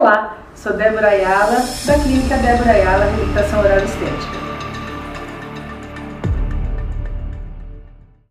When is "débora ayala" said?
0.72-1.56, 2.38-3.04